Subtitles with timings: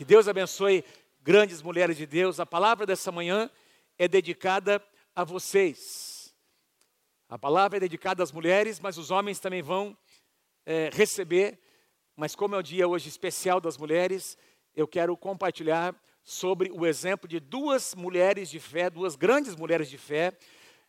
[0.00, 0.82] Que Deus abençoe
[1.20, 2.40] grandes mulheres de Deus.
[2.40, 3.50] A palavra dessa manhã
[3.98, 4.82] é dedicada
[5.14, 6.34] a vocês.
[7.28, 9.94] A palavra é dedicada às mulheres, mas os homens também vão
[10.64, 11.60] é, receber.
[12.16, 14.38] Mas como é o dia hoje especial das mulheres,
[14.74, 15.94] eu quero compartilhar
[16.24, 20.32] sobre o exemplo de duas mulheres de fé, duas grandes mulheres de fé,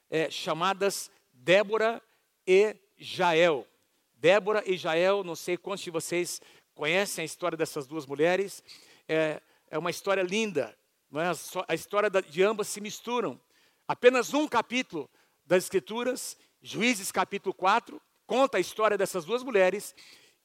[0.10, 2.02] é, chamadas Débora
[2.48, 3.68] e Jael.
[4.16, 6.42] Débora e Jael, não sei quantos de vocês
[6.74, 8.64] conhecem a história dessas duas mulheres.
[9.08, 10.78] É, é uma história linda.
[11.14, 11.64] É?
[11.68, 13.40] A história de ambas se misturam.
[13.88, 15.10] Apenas um capítulo
[15.46, 19.94] das Escrituras, Juízes capítulo 4, conta a história dessas duas mulheres.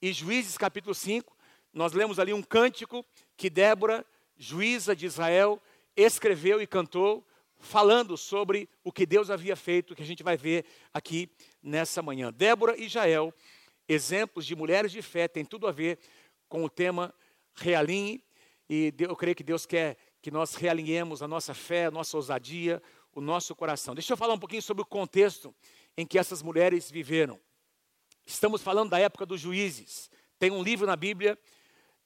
[0.03, 1.37] E Juízes capítulo 5,
[1.73, 3.05] nós lemos ali um cântico
[3.37, 4.05] que Débora,
[4.37, 5.63] juíza de Israel,
[5.97, 7.27] escreveu e cantou,
[7.59, 11.31] falando sobre o que Deus havia feito, que a gente vai ver aqui
[11.63, 12.33] nessa manhã.
[12.33, 13.33] Débora e Jael,
[13.89, 15.99] exemplos de mulheres de fé, tem tudo a ver
[16.49, 17.15] com o tema
[17.55, 18.23] realinhe,
[18.69, 22.83] e eu creio que Deus quer que nós realinhemos a nossa fé, a nossa ousadia,
[23.13, 23.95] o nosso coração.
[23.95, 25.55] Deixa eu falar um pouquinho sobre o contexto
[25.97, 27.41] em que essas mulheres viveram.
[28.27, 30.11] Estamos falando da época dos juízes.
[30.39, 31.39] Tem um livro na Bíblia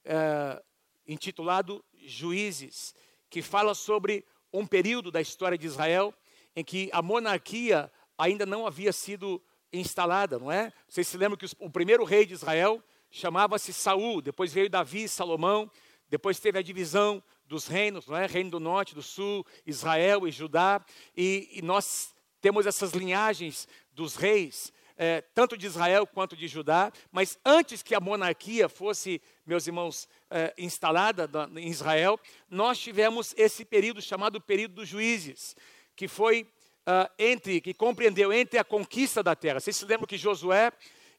[0.05, 0.61] é,
[1.07, 2.93] intitulado Juízes,
[3.29, 6.13] que fala sobre um período da história de Israel
[6.55, 9.41] em que a monarquia ainda não havia sido
[9.73, 10.71] instalada, não é?
[10.87, 15.69] Vocês se lembram que o primeiro rei de Israel chamava-se Saul, depois veio Davi Salomão,
[16.11, 18.25] depois teve a divisão dos reinos, não é?
[18.25, 20.83] Reino do Norte, do Sul, Israel e Judá,
[21.15, 26.91] e, e nós temos essas linhagens dos reis, é, tanto de Israel quanto de Judá,
[27.13, 33.63] mas antes que a monarquia fosse, meus irmãos, é, instalada em Israel, nós tivemos esse
[33.63, 35.55] período chamado período dos juízes,
[35.95, 39.61] que foi uh, entre, que compreendeu entre a conquista da terra.
[39.61, 40.71] Vocês se lembram que Josué,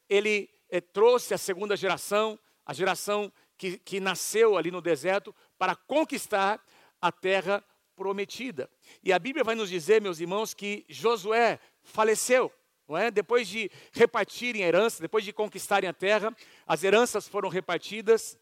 [0.07, 0.49] ele
[0.91, 6.63] trouxe a segunda geração, a geração que, que nasceu ali no deserto, para conquistar
[7.01, 7.63] a terra
[7.95, 8.69] prometida.
[9.03, 12.51] E a Bíblia vai nos dizer, meus irmãos, que Josué faleceu.
[12.87, 13.09] Não é?
[13.09, 16.35] Depois de repartirem a herança, depois de conquistarem a terra,
[16.67, 18.37] as heranças foram repartidas.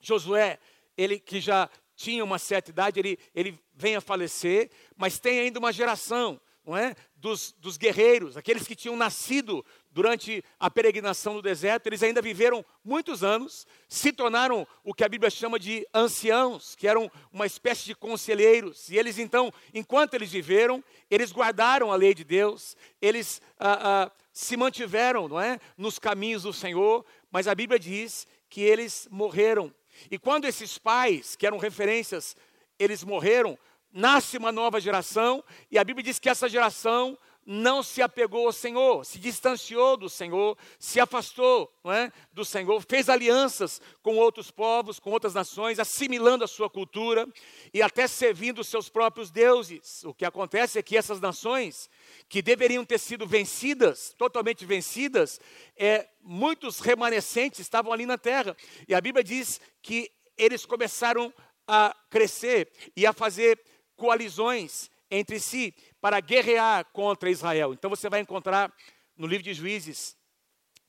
[0.00, 0.58] Josué,
[0.96, 5.58] ele que já tinha uma certa idade, ele, ele vem a falecer, mas tem ainda
[5.58, 6.96] uma geração, não é?
[7.14, 12.64] Dos, dos guerreiros, aqueles que tinham nascido durante a peregrinação no deserto, eles ainda viveram
[12.84, 17.84] muitos anos, se tornaram o que a Bíblia chama de anciãos, que eram uma espécie
[17.84, 23.40] de conselheiros, e eles então, enquanto eles viveram, eles guardaram a lei de Deus, eles
[23.58, 25.60] ah, ah, se mantiveram, não é?
[25.76, 29.72] Nos caminhos do Senhor, mas a Bíblia diz que eles morreram
[30.10, 32.36] e quando esses pais, que eram referências,
[32.78, 33.58] eles morreram,
[33.92, 38.52] nasce uma nova geração, e a Bíblia diz que essa geração não se apegou ao
[38.52, 45.00] Senhor, se distanciou do Senhor, se afastou é, do Senhor, fez alianças com outros povos,
[45.00, 47.26] com outras nações, assimilando a sua cultura
[47.74, 50.04] e até servindo os seus próprios deuses.
[50.04, 51.90] O que acontece é que essas nações,
[52.28, 55.40] que deveriam ter sido vencidas, totalmente vencidas,
[55.76, 58.56] é, muitos remanescentes estavam ali na terra.
[58.86, 61.32] E a Bíblia diz que eles começaram
[61.66, 63.60] a crescer e a fazer
[63.96, 67.72] coalizões entre si para guerrear contra Israel.
[67.72, 68.74] Então você vai encontrar
[69.16, 70.16] no livro de Juízes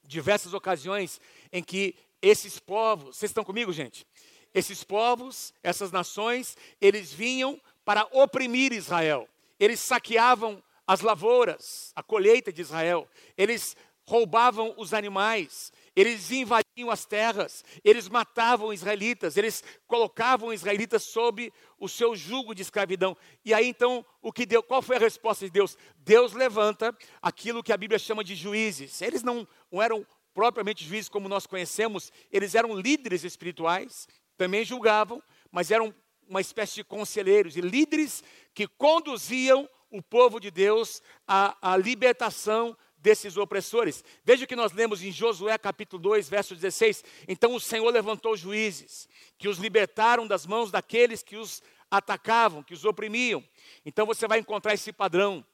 [0.03, 4.07] diversas ocasiões em que esses povos, vocês estão comigo, gente?
[4.55, 9.29] Esses povos, essas nações, eles vinham para oprimir Israel.
[9.59, 13.07] Eles saqueavam as lavouras, a colheita de Israel.
[13.37, 21.51] Eles roubavam os animais, eles invadiam as terras, eles matavam israelitas, eles colocavam israelitas sob
[21.79, 23.15] o seu jugo de escravidão.
[23.45, 25.77] E aí então, o que deu, qual foi a resposta de Deus?
[25.97, 29.01] Deus levanta aquilo que a Bíblia chama de juízes.
[29.01, 35.21] Eles não, não eram propriamente juízes como nós conhecemos, eles eram líderes espirituais, também julgavam,
[35.51, 35.93] mas eram
[36.27, 38.23] uma espécie de conselheiros e líderes
[38.53, 44.01] que conduziam o povo de Deus à, à libertação desses opressores.
[44.23, 47.03] Veja o que nós lemos em Josué capítulo 2, verso 16.
[47.27, 51.61] Então o Senhor levantou juízes, que os libertaram das mãos daqueles que os
[51.91, 53.43] atacavam, que os oprimiam.
[53.85, 55.45] Então você vai encontrar esse padrão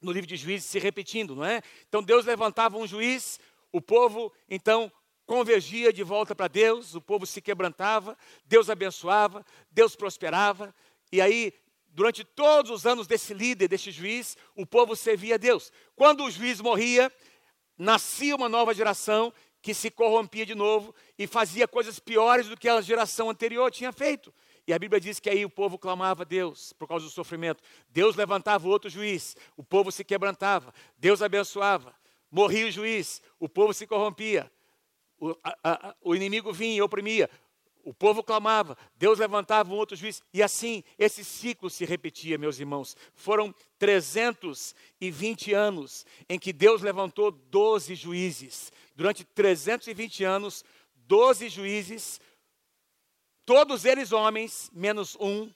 [0.00, 1.62] no livro de juízes se repetindo, não é?
[1.88, 3.38] Então Deus levantava um juiz,
[3.70, 4.90] o povo então
[5.24, 10.74] convergia de volta para Deus, o povo se quebrantava, Deus abençoava, Deus prosperava,
[11.12, 11.54] e aí
[11.92, 15.70] durante todos os anos desse líder, desse juiz, o povo servia a Deus.
[15.94, 17.12] Quando o juiz morria,
[17.76, 22.68] nascia uma nova geração que se corrompia de novo e fazia coisas piores do que
[22.68, 24.34] a geração anterior tinha feito.
[24.66, 27.62] E a Bíblia diz que aí o povo clamava a Deus por causa do sofrimento.
[27.88, 31.94] Deus levantava outro juiz, o povo se quebrantava, Deus abençoava.
[32.30, 34.50] Morria o juiz, o povo se corrompia,
[35.18, 37.28] o, a, a, o inimigo vinha e oprimia.
[37.84, 42.58] O povo clamava, Deus levantava um outro juiz, e assim esse ciclo se repetia, meus
[42.58, 42.96] irmãos.
[43.14, 48.72] Foram 320 anos em que Deus levantou 12 juízes.
[48.94, 50.64] Durante 320 anos,
[51.06, 52.20] 12 juízes,
[53.44, 55.50] todos eles homens, menos um,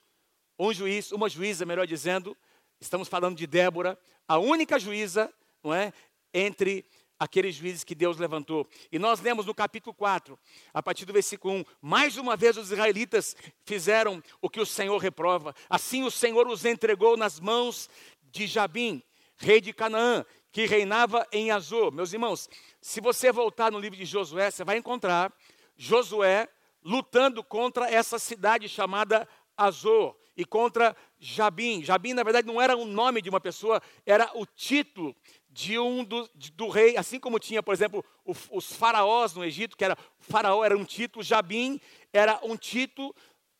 [0.58, 2.36] um juiz, uma juíza, melhor dizendo.
[2.80, 5.32] Estamos falando de Débora, a única juíza,
[5.62, 5.92] não é,
[6.34, 6.84] entre
[7.18, 8.66] aqueles juízes que Deus levantou.
[8.90, 10.38] E nós lemos no capítulo 4,
[10.72, 14.98] a partir do versículo 1, mais uma vez os israelitas fizeram o que o Senhor
[14.98, 15.54] reprova.
[15.68, 17.88] Assim o Senhor os entregou nas mãos
[18.30, 19.02] de Jabim,
[19.36, 21.92] rei de Canaã, que reinava em Azor.
[21.92, 22.48] Meus irmãos,
[22.80, 25.32] se você voltar no livro de Josué, você vai encontrar
[25.76, 26.48] Josué
[26.82, 31.82] lutando contra essa cidade chamada Azor e contra Jabim.
[31.82, 35.16] Jabim, na verdade, não era o nome de uma pessoa, era o título
[35.56, 39.42] de um do, de, do rei, assim como tinha, por exemplo, o, os faraós no
[39.42, 41.80] Egito, que era faraó era um título, Jabim
[42.12, 43.14] era um título,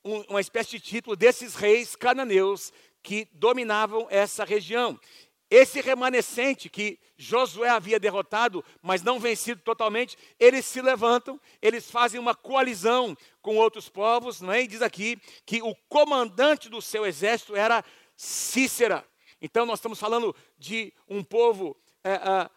[0.05, 2.71] um, uma espécie de título desses reis cananeus
[3.03, 5.01] que dominavam essa região.
[5.51, 12.21] Esse remanescente que Josué havia derrotado, mas não vencido totalmente, eles se levantam, eles fazem
[12.21, 14.63] uma coalizão com outros povos, não é?
[14.63, 17.83] E diz aqui que o comandante do seu exército era
[18.15, 19.03] Cícera.
[19.41, 21.77] Então nós estamos falando de um povo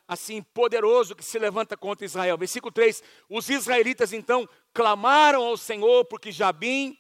[0.08, 2.38] assim poderoso que se levanta contra Israel.
[2.38, 6.98] Versículo 3: Os israelitas então clamaram ao Senhor, porque Jabim,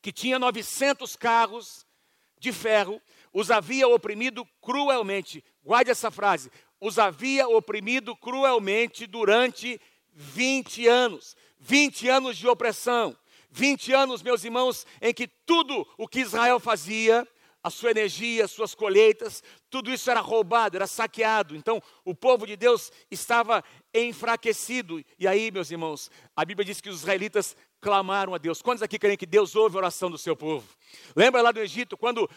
[0.00, 1.86] que tinha 900 carros
[2.38, 3.00] de ferro,
[3.32, 5.44] os havia oprimido cruelmente.
[5.62, 6.50] Guarde essa frase:
[6.80, 9.80] os havia oprimido cruelmente durante
[10.12, 11.36] 20 anos.
[11.58, 13.16] 20 anos de opressão.
[13.50, 17.26] 20 anos, meus irmãos, em que tudo o que Israel fazia
[17.66, 21.56] a sua energia, as suas colheitas, tudo isso era roubado, era saqueado.
[21.56, 25.04] Então, o povo de Deus estava enfraquecido.
[25.18, 28.62] E aí, meus irmãos, a Bíblia diz que os israelitas clamaram a Deus.
[28.62, 30.64] Quantos aqui creem que Deus ouve a oração do seu povo?
[31.16, 32.30] Lembra lá do Egito, quando,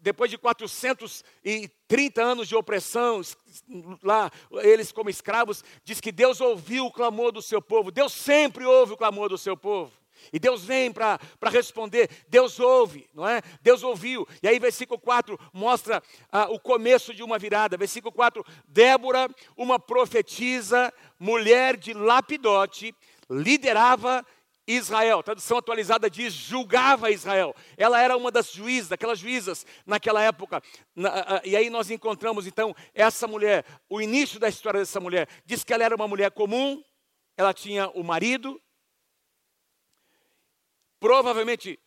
[0.00, 3.20] depois de 430 anos de opressão,
[4.02, 7.92] lá, eles como escravos, diz que Deus ouviu o clamor do seu povo.
[7.92, 9.92] Deus sempre ouve o clamor do seu povo.
[10.32, 13.40] E Deus vem para responder, Deus ouve, não é?
[13.62, 14.26] Deus ouviu.
[14.42, 17.76] E aí, versículo 4 mostra ah, o começo de uma virada.
[17.76, 22.94] Versículo 4: Débora, uma profetisa, mulher de Lapidote,
[23.30, 24.24] liderava
[24.66, 25.22] Israel.
[25.22, 27.54] Tradução atualizada diz julgava Israel.
[27.76, 30.62] Ela era uma das juízas, daquelas juízas naquela época.
[30.94, 35.28] Na, e aí nós encontramos então essa mulher, o início da história dessa mulher.
[35.44, 36.82] Diz que ela era uma mulher comum,
[37.36, 38.60] ela tinha o marido,
[41.04, 41.78] Provavelmente,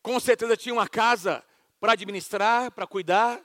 [0.00, 1.44] com certeza, tinha uma casa
[1.78, 3.42] para administrar, para cuidar.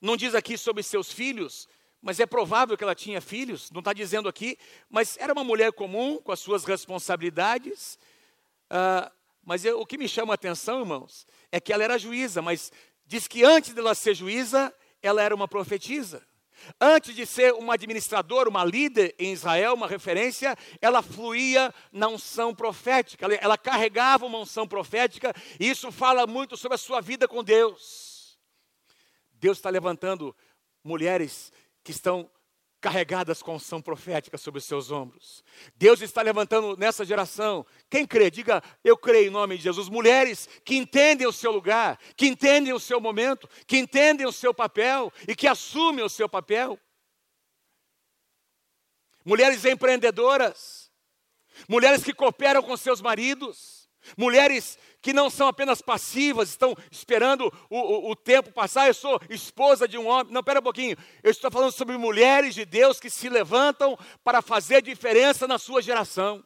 [0.00, 1.68] Não diz aqui sobre seus filhos,
[2.02, 4.58] mas é provável que ela tinha filhos, não está dizendo aqui,
[4.90, 8.00] mas era uma mulher comum, com as suas responsabilidades.
[8.68, 9.12] Ah,
[9.44, 12.72] mas eu, o que me chama a atenção, irmãos, é que ela era juíza, mas
[13.06, 16.26] diz que antes dela ser juíza, ela era uma profetisa.
[16.80, 22.54] Antes de ser uma administradora, uma líder em Israel, uma referência, ela fluía na unção
[22.54, 27.42] profética, ela, carregava uma unção profética, e isso fala muito sobre a sua vida com
[27.42, 28.38] Deus.
[29.32, 30.34] Deus está levantando
[30.82, 32.30] mulheres que estão
[32.86, 35.42] carregadas com unção profética sobre os seus ombros.
[35.74, 37.66] Deus está levantando nessa geração.
[37.90, 39.88] Quem crê, diga eu creio em nome de Jesus.
[39.88, 44.54] Mulheres que entendem o seu lugar, que entendem o seu momento, que entendem o seu
[44.54, 46.78] papel e que assumem o seu papel.
[49.24, 50.88] Mulheres empreendedoras,
[51.68, 57.78] mulheres que cooperam com seus maridos, mulheres que não são apenas passivas, estão esperando o,
[57.78, 58.88] o, o, tempo passar.
[58.88, 60.32] Eu sou esposa de um homem.
[60.32, 60.96] Não, pera um pouquinho.
[61.22, 65.80] Eu estou falando sobre mulheres de Deus que se levantam para fazer diferença na sua
[65.80, 66.44] geração.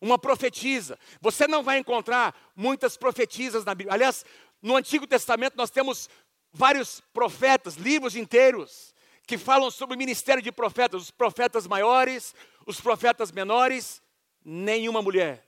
[0.00, 0.96] Uma profetisa.
[1.20, 3.94] Você não vai encontrar muitas profetisas na Bíblia.
[3.94, 4.24] Aliás,
[4.62, 6.08] no Antigo Testamento nós temos
[6.52, 8.94] vários profetas, livros inteiros,
[9.26, 12.32] que falam sobre o ministério de profetas, os profetas maiores,
[12.64, 14.00] os profetas menores
[14.44, 15.46] nenhuma mulher,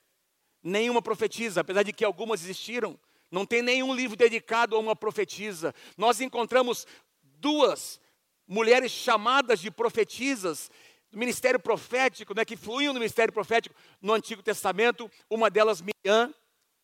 [0.63, 2.99] nenhuma profetisa, apesar de que algumas existiram,
[3.31, 5.75] não tem nenhum livro dedicado a uma profetisa.
[5.97, 6.87] Nós encontramos
[7.23, 8.01] duas
[8.47, 10.71] mulheres chamadas de profetisas
[11.11, 15.11] do ministério profético, né, que fluíam no ministério profético no Antigo Testamento.
[15.29, 16.35] Uma delas, Miriam,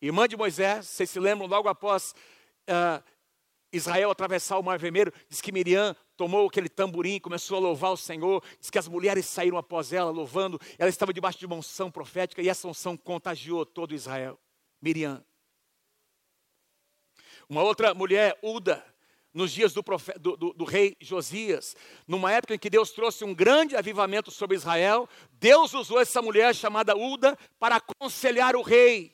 [0.01, 2.13] irmã de Moisés, vocês se lembram, logo após
[2.69, 3.03] uh,
[3.71, 7.97] Israel atravessar o Mar Vermelho, diz que Miriam tomou aquele tamborim, começou a louvar o
[7.97, 11.89] Senhor, diz que as mulheres saíram após ela louvando, ela estava debaixo de uma unção
[11.89, 14.37] profética e essa unção contagiou todo Israel.
[14.81, 15.23] Miriam.
[17.47, 18.85] Uma outra mulher, Uda,
[19.33, 19.83] nos dias do,
[20.19, 21.75] do, do, do, rei Josias,
[22.07, 26.53] numa época em que Deus trouxe um grande avivamento sobre Israel, Deus usou essa mulher
[26.53, 29.13] chamada Uda para aconselhar o rei.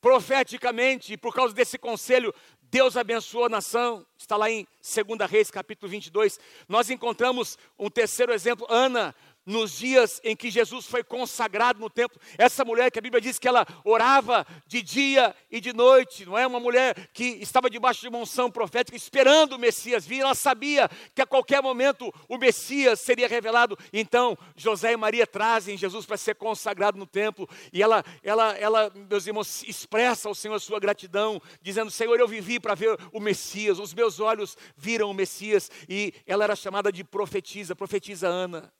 [0.00, 2.32] Profeticamente, por causa desse conselho,
[2.70, 4.06] Deus abençoou a nação.
[4.16, 6.38] Está lá em 2 Reis, capítulo 22.
[6.68, 9.14] Nós encontramos um terceiro exemplo, Ana,
[9.48, 12.20] nos dias em que Jesus foi consagrado no templo.
[12.36, 16.36] Essa mulher que a Bíblia diz que ela orava de dia e de noite, não
[16.36, 16.46] é?
[16.46, 20.20] Uma mulher que estava debaixo de uma unção profética, esperando o Messias vir.
[20.20, 23.76] Ela sabia que a qualquer momento o Messias seria revelado.
[23.90, 27.48] Então, José e Maria trazem Jesus para ser consagrado no templo.
[27.72, 32.28] E ela, ela, ela, meus irmãos, expressa ao Senhor a sua gratidão, dizendo: Senhor, eu
[32.28, 35.70] vivi para ver o Messias, os meus olhos viram o Messias.
[35.88, 38.70] E ela era chamada de profetisa, profetisa Ana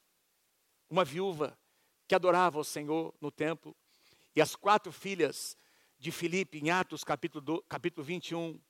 [0.88, 1.59] uma viúva
[2.07, 3.76] que adorava o Senhor no templo,
[4.35, 5.57] e as quatro filhas
[5.99, 8.61] de Filipe, em Atos capítulo, do, capítulo 21.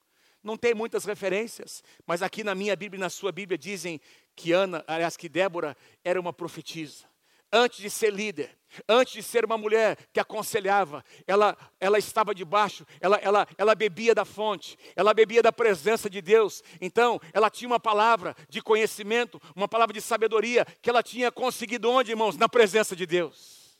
[0.42, 4.00] Não tem muitas referências, mas aqui na minha Bíblia e na sua Bíblia dizem
[4.34, 7.06] que Ana, aliás, que Débora era uma profetisa
[7.52, 8.57] antes de ser líder,
[8.88, 14.14] antes de ser uma mulher que aconselhava, ela, ela estava debaixo, ela, ela, ela bebia
[14.14, 16.62] da fonte, ela bebia da presença de Deus.
[16.80, 21.90] Então, ela tinha uma palavra de conhecimento, uma palavra de sabedoria que ela tinha conseguido
[21.90, 22.36] onde, irmãos?
[22.36, 23.78] Na presença de Deus.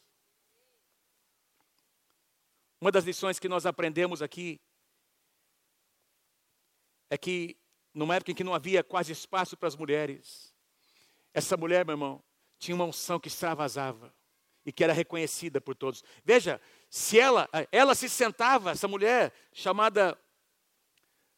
[2.81, 4.61] Uma das lições que nós aprendemos aqui
[7.11, 7.57] é que,
[7.93, 10.55] numa época em que não havia quase espaço para as mulheres,
[11.35, 12.23] essa mulher, meu irmão,
[12.59, 14.15] tinha uma unção que extravasava
[14.65, 16.05] e que era reconhecida por todos.
[16.25, 16.61] Veja,
[16.91, 20.19] se ela, ela se sentava, essa mulher chamada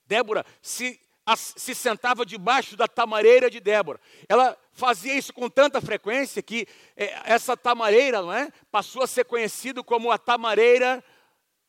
[0.07, 1.01] Débora, se,
[1.37, 4.01] se sentava debaixo da tamareira de Débora.
[4.29, 9.25] Ela fazia isso com tanta frequência que é, essa tamareira, não é, passou a ser
[9.25, 11.03] conhecido como a tamareira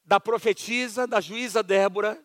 [0.03, 2.19] da profetisa, da juíza Débora,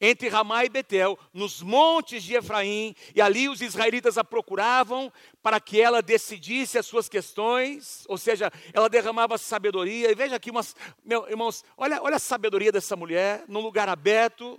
[0.00, 5.60] entre Ramá e Betel, nos montes de Efraim, e ali os israelitas a procuravam para
[5.60, 10.10] que ela decidisse as suas questões, ou seja, ela derramava sabedoria.
[10.10, 14.58] E veja aqui, umas, meus irmãos, olha, olha a sabedoria dessa mulher, num lugar aberto,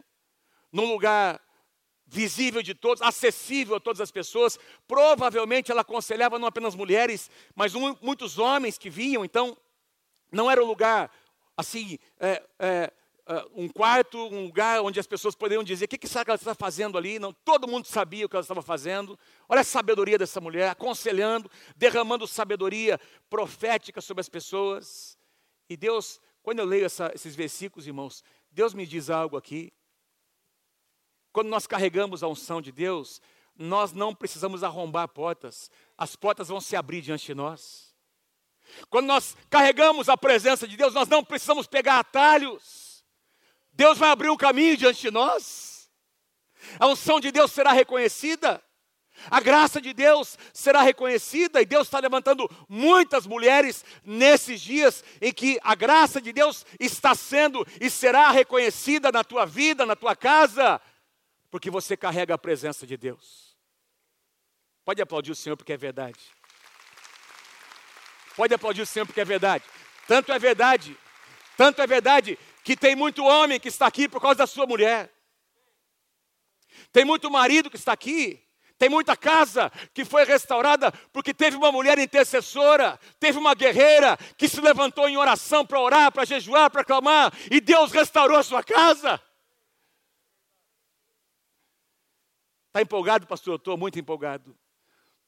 [0.72, 1.40] num lugar
[2.06, 4.60] visível de todos, acessível a todas as pessoas.
[4.88, 9.58] Provavelmente ela aconselhava não apenas mulheres, mas muitos homens que vinham, então
[10.32, 11.12] não era um lugar
[11.58, 11.98] assim.
[12.20, 12.94] É, é,
[13.28, 16.32] uh, um quarto, um lugar onde as pessoas poderiam dizer: o que, que será que
[16.32, 17.20] ela está fazendo ali?
[17.20, 19.18] Não, todo mundo sabia o que ela estava fazendo.
[19.48, 23.00] Olha a sabedoria dessa mulher, aconselhando, derramando sabedoria
[23.30, 25.18] profética sobre as pessoas.
[25.70, 29.74] E Deus, quando eu leio essa, esses versículos, irmãos, Deus me diz algo aqui.
[31.32, 33.20] Quando nós carregamos a unção de Deus,
[33.58, 37.94] nós não precisamos arrombar portas, as portas vão se abrir diante de nós.
[38.90, 42.83] Quando nós carregamos a presença de Deus, nós não precisamos pegar atalhos.
[43.74, 45.90] Deus vai abrir um caminho diante de nós.
[46.80, 48.64] A unção de Deus será reconhecida.
[49.30, 55.32] A graça de Deus será reconhecida e Deus está levantando muitas mulheres nesses dias em
[55.32, 60.16] que a graça de Deus está sendo e será reconhecida na tua vida, na tua
[60.16, 60.82] casa,
[61.50, 63.56] porque você carrega a presença de Deus.
[64.84, 66.20] Pode aplaudir o Senhor porque é verdade.
[68.36, 69.64] Pode aplaudir o Senhor porque é verdade.
[70.08, 70.98] Tanto é verdade,
[71.56, 75.12] tanto é verdade que tem muito homem que está aqui por causa da sua mulher.
[76.92, 78.40] Tem muito marido que está aqui.
[78.78, 84.50] Tem muita casa que foi restaurada porque teve uma mulher intercessora, teve uma guerreira que
[84.50, 88.64] se levantou em oração para orar, para jejuar, para clamar, e Deus restaurou a sua
[88.64, 89.22] casa.
[92.68, 93.54] Está empolgado, pastor?
[93.54, 94.58] Eu estou muito empolgado.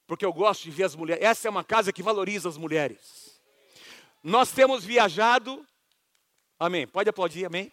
[0.06, 1.24] Porque eu gosto de ver as mulheres.
[1.24, 3.40] Essa é uma casa que valoriza as mulheres.
[4.22, 5.64] Nós temos viajado
[6.58, 6.86] Amém.
[6.86, 7.70] Pode aplaudir, amém?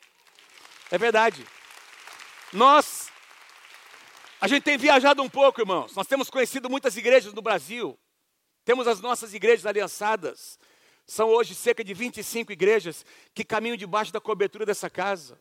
[0.91, 1.45] É verdade.
[2.51, 3.09] Nós,
[4.41, 5.95] a gente tem viajado um pouco, irmãos.
[5.95, 7.97] Nós temos conhecido muitas igrejas no Brasil.
[8.65, 10.59] Temos as nossas igrejas aliançadas.
[11.07, 15.39] São hoje cerca de 25 igrejas que caminham debaixo da cobertura dessa casa.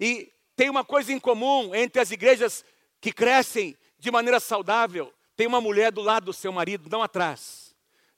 [0.00, 2.64] E tem uma coisa em comum entre as igrejas
[3.00, 7.63] que crescem de maneira saudável: tem uma mulher do lado do seu marido, não atrás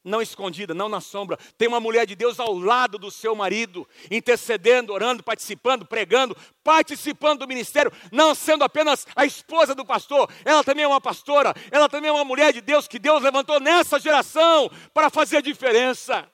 [0.07, 1.37] não escondida, não na sombra.
[1.59, 7.41] Tem uma mulher de Deus ao lado do seu marido, intercedendo, orando, participando, pregando, participando
[7.41, 11.89] do ministério, não sendo apenas a esposa do pastor, ela também é uma pastora, ela
[11.89, 16.31] também é uma mulher de Deus que Deus levantou nessa geração para fazer diferença.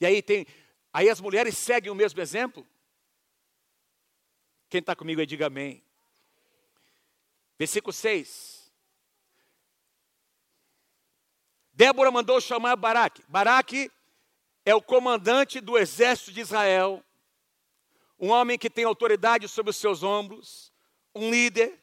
[0.00, 0.46] E aí tem,
[0.92, 2.66] aí as mulheres seguem o mesmo exemplo.
[4.68, 5.84] Quem está comigo aí, diga amém.
[7.58, 8.53] Versículo 6.
[11.74, 13.22] Débora mandou chamar Baraque.
[13.26, 13.90] Baraque
[14.64, 17.02] é o comandante do exército de Israel,
[18.18, 20.72] um homem que tem autoridade sobre os seus ombros,
[21.12, 21.82] um líder,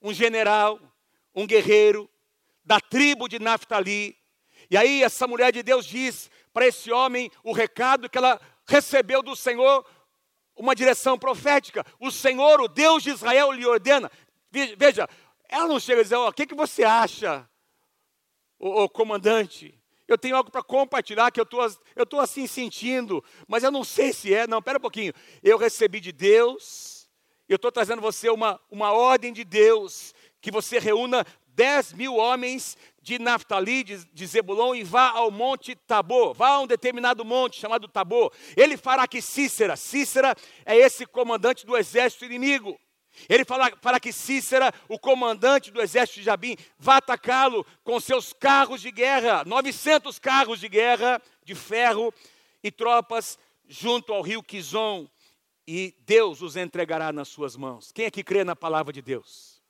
[0.00, 0.80] um general,
[1.34, 2.08] um guerreiro
[2.64, 4.16] da tribo de Naphtali.
[4.70, 9.22] E aí essa mulher de Deus diz para esse homem o recado que ela recebeu
[9.22, 9.86] do Senhor,
[10.56, 11.84] uma direção profética.
[12.00, 14.10] O Senhor, o Deus de Israel, lhe ordena.
[14.50, 15.06] Veja,
[15.46, 17.46] ela não chega a dizer, o que, que você acha,
[18.58, 19.78] o comandante?
[20.08, 24.12] Eu tenho algo para compartilhar que eu tô, estou assim sentindo, mas eu não sei
[24.12, 24.46] se é.
[24.46, 25.12] Não, espera um pouquinho.
[25.42, 27.08] Eu recebi de Deus,
[27.48, 32.76] eu estou trazendo você uma, uma ordem de Deus, que você reúna 10 mil homens
[33.02, 37.58] de Naftali, de, de Zebulon, e vá ao monte Tabor, vá a um determinado monte
[37.58, 38.32] chamado Tabor.
[38.56, 42.78] Ele fará que Cícera, Cícera é esse comandante do exército inimigo.
[43.28, 48.32] Ele fala para que Cícera, o comandante do exército de Jabim, vá atacá-lo com seus
[48.32, 52.12] carros de guerra, 900 carros de guerra de ferro
[52.62, 55.08] e tropas junto ao rio Quizon,
[55.66, 57.90] e Deus os entregará nas suas mãos.
[57.90, 59.60] Quem é que crê na palavra de Deus?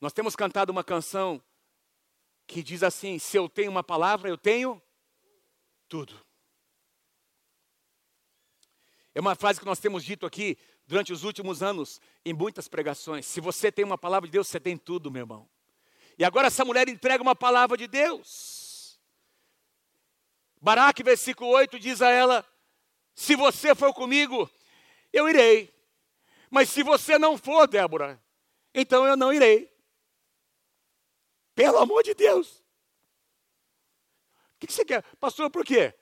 [0.00, 1.42] Nós temos cantado uma canção
[2.46, 4.82] que diz assim: Se eu tenho uma palavra, eu tenho
[5.88, 6.14] tudo.
[9.14, 13.26] É uma frase que nós temos dito aqui durante os últimos anos em muitas pregações.
[13.26, 15.48] Se você tem uma palavra de Deus, você tem tudo, meu irmão.
[16.18, 19.00] E agora essa mulher entrega uma palavra de Deus.
[20.60, 22.46] Baraque, versículo 8, diz a ela:
[23.14, 24.50] Se você for comigo,
[25.12, 25.74] eu irei.
[26.50, 28.22] Mas se você não for, Débora,
[28.74, 29.72] então eu não irei.
[31.54, 32.64] Pelo amor de Deus.
[34.54, 35.02] O que você quer?
[35.18, 35.94] Pastor, por quê?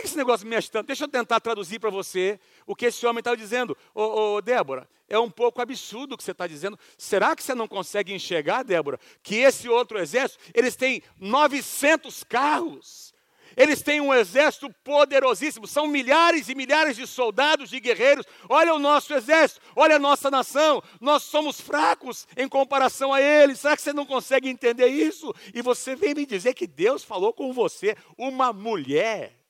[0.00, 0.88] Que esse negócio me tanto?
[0.88, 3.74] Deixa eu tentar traduzir para você o que esse homem estava dizendo.
[3.94, 6.78] Ô, ô, Débora, é um pouco absurdo o que você está dizendo.
[6.98, 13.14] Será que você não consegue enxergar, Débora, que esse outro exército, eles têm 900 carros,
[13.56, 18.26] eles têm um exército poderosíssimo, são milhares e milhares de soldados, de guerreiros.
[18.50, 20.82] Olha o nosso exército, olha a nossa nação.
[21.00, 23.60] Nós somos fracos em comparação a eles.
[23.60, 25.34] Será que você não consegue entender isso?
[25.54, 29.45] E você vem me dizer que Deus falou com você, uma mulher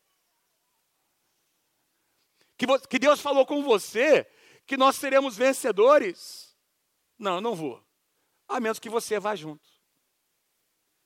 [2.56, 4.26] que, que Deus falou com você
[4.66, 6.56] que nós seremos vencedores.
[7.18, 7.82] Não, eu não vou.
[8.48, 9.66] A menos que você vá junto.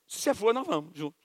[0.07, 1.17] Se você for, nós vamos junto.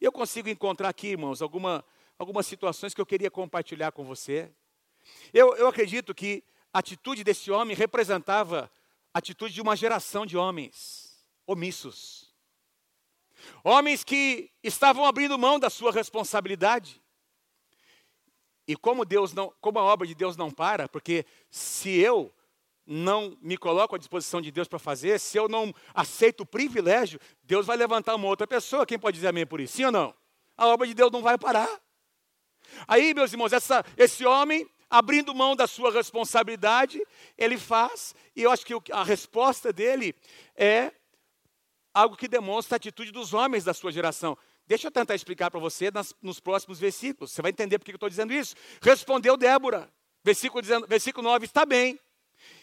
[0.00, 1.84] E eu consigo encontrar aqui, irmãos, alguma,
[2.18, 4.52] algumas situações que eu queria compartilhar com você.
[5.32, 8.70] Eu, eu acredito que a atitude desse homem representava
[9.12, 11.10] a atitude de uma geração de homens
[11.46, 12.32] omissos.
[13.64, 16.99] Homens que estavam abrindo mão da sua responsabilidade.
[18.70, 22.32] E como Deus não, como a obra de Deus não para, porque se eu
[22.86, 27.18] não me coloco à disposição de Deus para fazer, se eu não aceito o privilégio,
[27.42, 28.86] Deus vai levantar uma outra pessoa.
[28.86, 29.76] Quem pode dizer amém por isso?
[29.76, 30.14] Sim ou não?
[30.56, 31.68] A obra de Deus não vai parar.
[32.86, 37.04] Aí, meus irmãos, essa, esse homem, abrindo mão da sua responsabilidade,
[37.36, 40.14] ele faz, e eu acho que a resposta dele
[40.54, 40.92] é
[41.92, 44.38] algo que demonstra a atitude dos homens da sua geração.
[44.70, 47.32] Deixa eu tentar explicar para você nas, nos próximos versículos.
[47.32, 48.54] Você vai entender por que eu estou dizendo isso.
[48.80, 51.98] Respondeu Débora, versículo, dizendo, versículo 9: Está bem,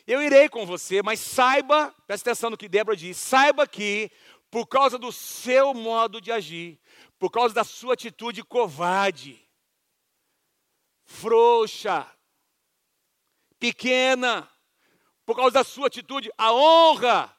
[0.08, 4.10] eu irei com você, mas saiba, presta atenção no que Débora diz: saiba que,
[4.50, 6.80] por causa do seu modo de agir,
[7.20, 9.46] por causa da sua atitude covarde,
[11.04, 12.10] frouxa,
[13.60, 14.50] pequena,
[15.26, 17.38] por causa da sua atitude, a honra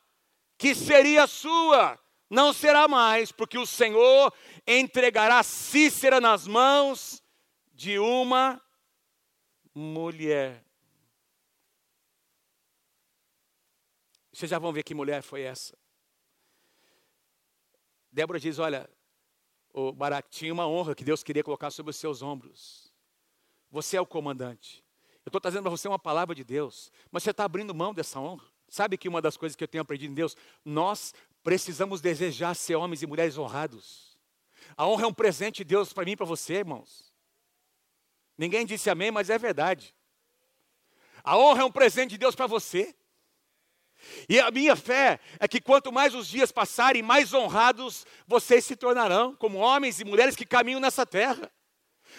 [0.59, 1.99] que seria sua
[2.31, 4.33] não será mais, porque o Senhor
[4.67, 7.23] entregará Cícera nas mãos
[7.73, 8.61] de uma
[9.75, 10.65] mulher.
[14.33, 15.77] Vocês já vão ver que mulher foi essa.
[18.13, 18.89] Débora diz: Olha,
[19.73, 22.93] o Barak tinha uma honra que Deus queria colocar sobre os seus ombros.
[23.71, 24.85] Você é o comandante.
[25.25, 28.21] Eu estou trazendo para você uma palavra de Deus, mas você está abrindo mão dessa
[28.21, 28.47] honra.
[28.69, 32.77] Sabe que uma das coisas que eu tenho aprendido em Deus, nós precisamos desejar ser
[32.77, 34.19] homens e mulheres honrados.
[34.77, 37.13] A honra é um presente de Deus para mim e para você, irmãos.
[38.37, 39.95] Ninguém disse amém, mas é verdade.
[41.25, 42.95] A honra é um presente de Deus para você.
[44.29, 48.77] E a minha fé é que quanto mais os dias passarem, mais honrados vocês se
[48.77, 51.51] tornarão, como homens e mulheres que caminham nessa terra.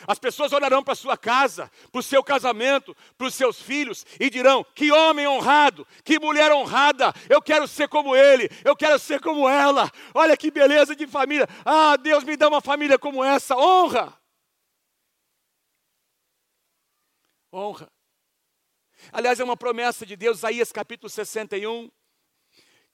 [0.07, 4.29] As pessoas olharão para sua casa, para o seu casamento, para os seus filhos e
[4.29, 9.19] dirão: que homem honrado, que mulher honrada, eu quero ser como ele, eu quero ser
[9.19, 9.91] como ela.
[10.13, 11.47] Olha que beleza de família.
[11.65, 13.55] Ah, Deus me dá uma família como essa.
[13.55, 14.17] Honra.
[17.51, 17.91] Honra.
[19.11, 21.89] Aliás, é uma promessa de Deus, Isaías capítulo 61,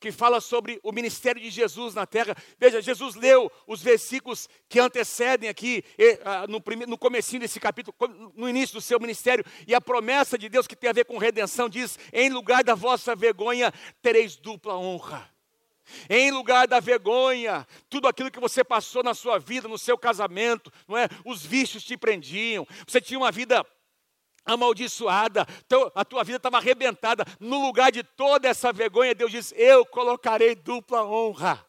[0.06, 2.36] que fala sobre o ministério de Jesus na terra.
[2.60, 5.84] Veja, Jesus leu os versículos que antecedem aqui,
[6.48, 7.96] no, no comecinho desse capítulo,
[8.36, 11.18] no início do seu ministério, e a promessa de Deus que tem a ver com
[11.18, 15.28] redenção diz: em lugar da vossa vergonha, tereis dupla honra.
[16.08, 20.72] Em lugar da vergonha, tudo aquilo que você passou na sua vida, no seu casamento,
[20.88, 21.08] não é?
[21.24, 22.68] Os vícios te prendiam.
[22.88, 23.66] Você tinha uma vida
[24.46, 27.26] amaldiçoada, então, a tua vida estava arrebentada.
[27.40, 31.66] No lugar de toda essa vergonha, Deus diz: Eu colocarei dupla honra.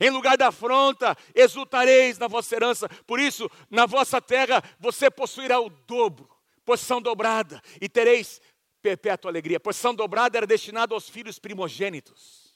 [0.00, 2.88] Em lugar da afronta, exultareis na vossa herança.
[3.06, 6.28] Por isso, na vossa terra, você possuirá o dobro,
[6.64, 8.40] posição dobrada, e tereis
[8.82, 9.60] perpétua alegria.
[9.60, 12.46] Posição dobrada era destinada aos filhos primogênitos.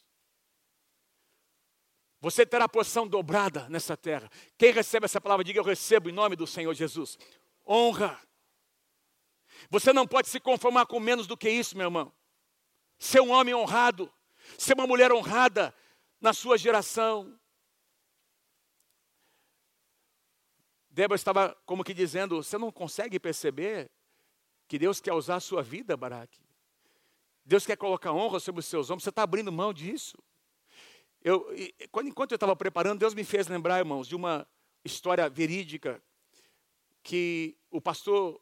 [2.20, 4.30] Você terá posição dobrada nessa terra.
[4.58, 7.18] Quem recebe essa palavra, diga: Eu recebo em nome do Senhor Jesus
[7.70, 8.20] honra.
[9.70, 12.12] Você não pode se conformar com menos do que isso, meu irmão.
[12.98, 14.12] Ser um homem honrado,
[14.59, 15.74] ser uma mulher honrada
[16.20, 17.38] na sua geração.
[20.90, 23.88] Débora estava como que dizendo: Você não consegue perceber
[24.66, 26.40] que Deus quer usar a sua vida, Baraque?
[27.44, 30.18] Deus quer colocar honra sobre os seus ombros, você está abrindo mão disso.
[31.22, 31.46] Eu,
[32.04, 34.46] enquanto eu estava preparando, Deus me fez lembrar, irmãos, de uma
[34.85, 36.02] história verídica
[37.02, 38.40] que o pastor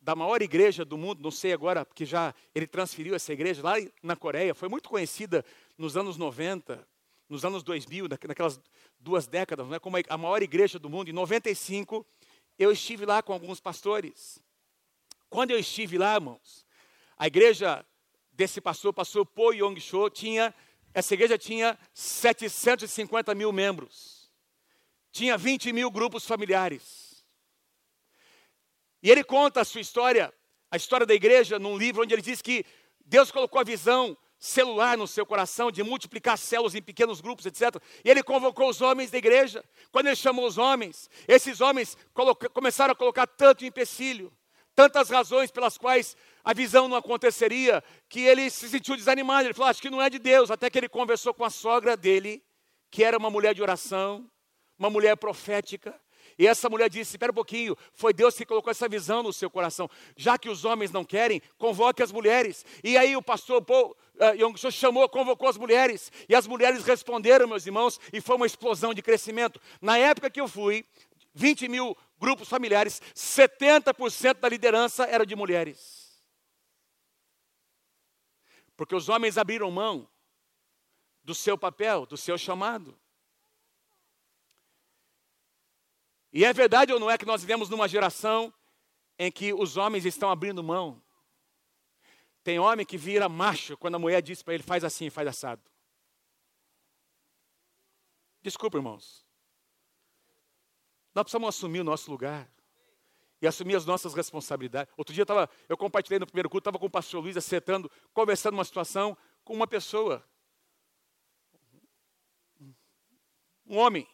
[0.00, 3.74] da maior igreja do mundo, não sei agora, porque já ele transferiu essa igreja lá
[4.02, 5.44] na Coreia, foi muito conhecida
[5.76, 6.86] nos anos 90,
[7.28, 8.60] nos anos 2000, naquelas
[8.98, 11.10] duas décadas, não é como a maior igreja do mundo.
[11.10, 12.04] Em 95,
[12.58, 14.42] eu estive lá com alguns pastores.
[15.28, 16.66] Quando eu estive lá, irmãos,
[17.16, 17.84] a igreja
[18.32, 20.54] desse pastor, pastor Po Yong Cho, tinha,
[20.94, 24.30] essa igreja tinha 750 mil membros,
[25.12, 27.09] tinha 20 mil grupos familiares.
[29.02, 30.32] E ele conta a sua história,
[30.70, 32.64] a história da igreja, num livro onde ele diz que
[33.04, 37.76] Deus colocou a visão celular no seu coração de multiplicar células em pequenos grupos, etc.
[38.02, 39.62] E ele convocou os homens da igreja.
[39.92, 41.96] Quando ele chamou os homens, esses homens
[42.54, 44.32] começaram a colocar tanto empecilho,
[44.74, 49.46] tantas razões pelas quais a visão não aconteceria, que ele se sentiu desanimado.
[49.46, 50.50] Ele falou: Acho que não é de Deus.
[50.50, 52.42] Até que ele conversou com a sogra dele,
[52.90, 54.28] que era uma mulher de oração,
[54.78, 55.94] uma mulher profética,
[56.40, 59.50] e essa mulher disse: Espera um pouquinho, foi Deus que colocou essa visão no seu
[59.50, 59.90] coração.
[60.16, 62.64] Já que os homens não querem, convoque as mulheres.
[62.82, 66.10] E aí o pastor Paul uh, Yong chamou, convocou as mulheres.
[66.26, 69.60] E as mulheres responderam, meus irmãos, e foi uma explosão de crescimento.
[69.82, 70.82] Na época que eu fui,
[71.34, 76.24] 20 mil grupos familiares, 70% da liderança era de mulheres.
[78.78, 80.08] Porque os homens abriram mão
[81.22, 82.98] do seu papel, do seu chamado.
[86.32, 88.52] E é verdade ou não é que nós vivemos numa geração
[89.18, 91.02] em que os homens estão abrindo mão?
[92.42, 95.62] Tem homem que vira macho quando a mulher diz para ele, faz assim, faz assado.
[98.42, 99.26] Desculpa, irmãos.
[101.14, 102.50] Nós precisamos assumir o nosso lugar
[103.42, 104.92] e assumir as nossas responsabilidades.
[104.96, 107.90] Outro dia eu, tava, eu compartilhei no primeiro culto, estava com o pastor Luiz acertando,
[108.12, 110.24] conversando uma situação com uma pessoa.
[113.66, 114.06] Um homem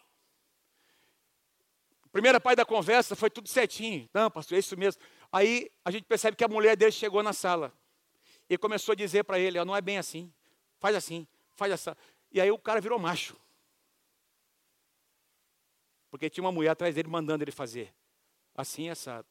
[2.17, 4.09] Primeira parte da conversa foi tudo certinho.
[4.15, 5.03] Não, pastor, é isso mesmo.
[5.31, 7.71] Aí a gente percebe que a mulher dele chegou na sala
[8.49, 10.33] e começou a dizer para ele: não é bem assim,
[10.79, 11.91] faz assim, faz assim.
[12.33, 13.37] E aí o cara virou macho.
[16.11, 17.93] Porque tinha uma mulher atrás dele mandando ele fazer.
[18.55, 19.29] Assim é assado.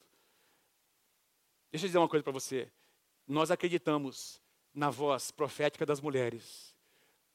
[1.71, 2.71] Deixa eu dizer uma coisa para você.
[3.27, 4.39] Nós acreditamos
[4.71, 6.75] na voz profética das mulheres,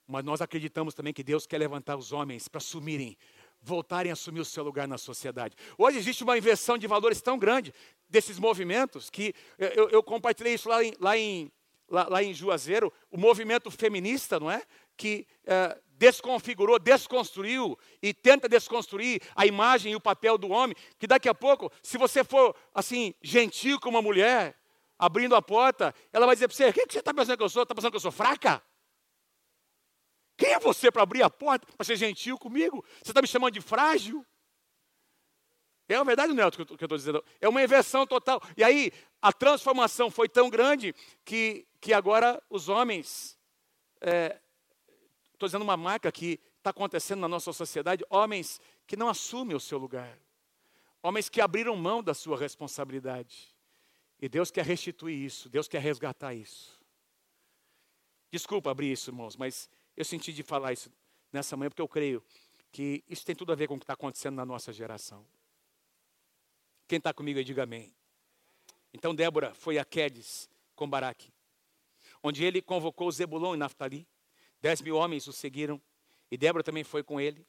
[0.07, 3.19] mas nós acreditamos também que Deus quer levantar os homens para assumirem
[3.63, 5.57] voltarem a assumir o seu lugar na sociedade.
[5.77, 7.73] Hoje existe uma inversão de valores tão grande
[8.09, 11.53] desses movimentos que eu, eu compartilhei isso lá em, lá, em,
[11.89, 14.63] lá, lá, em Juazeiro, o movimento feminista, não é?
[14.97, 21.07] Que é, desconfigurou, desconstruiu e tenta desconstruir a imagem e o papel do homem, que
[21.07, 24.57] daqui a pouco, se você for assim, gentil com uma mulher,
[24.99, 27.43] abrindo a porta, ela vai dizer para você: o que, que você está pensando que
[27.43, 27.63] eu sou?
[27.63, 28.63] Está pensando que eu sou fraca?
[30.41, 32.83] Quem é você para abrir a porta, para ser gentil comigo?
[33.03, 34.25] Você está me chamando de frágil?
[35.87, 37.23] É a verdade, não é o que eu estou dizendo.
[37.43, 38.41] É uma inversão total.
[38.57, 40.95] E aí, a transformação foi tão grande
[41.27, 43.39] que, que agora os homens.
[44.01, 49.55] Estou é, dizendo uma marca que está acontecendo na nossa sociedade: homens que não assumem
[49.55, 50.19] o seu lugar.
[51.03, 53.55] Homens que abriram mão da sua responsabilidade.
[54.19, 56.81] E Deus quer restituir isso, Deus quer resgatar isso.
[58.31, 59.69] Desculpa abrir isso, irmãos, mas
[60.01, 60.91] eu senti de falar isso
[61.33, 62.23] nessa manhã porque eu creio
[62.73, 65.27] que isso tem tudo a ver com o que está acontecendo na nossa geração.
[66.89, 67.95] Quem está comigo aí, diga amém.
[68.95, 71.33] Então Débora foi a Quedes com Baraque.
[72.23, 74.07] onde ele convocou Zebulon e Naftali.
[74.61, 75.81] Dez mil homens o seguiram
[76.31, 77.47] e Débora também foi com ele.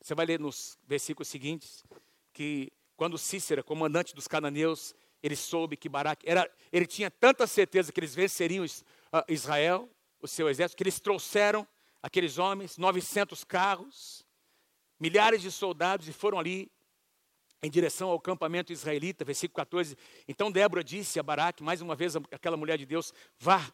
[0.00, 1.84] Você vai ler nos versículos seguintes
[2.32, 7.92] que quando Cícera, comandante dos cananeus, ele soube que Baraque era, ele tinha tanta certeza
[7.92, 8.64] que eles venceriam
[9.12, 9.88] ah, Israel,
[10.20, 11.66] o seu exército, que eles trouxeram
[12.02, 14.24] aqueles homens, 900 carros,
[14.98, 16.70] milhares de soldados e foram ali
[17.62, 19.96] em direção ao acampamento israelita, versículo 14.
[20.26, 23.72] Então Débora disse a Baraque, mais uma vez aquela mulher de Deus, vá,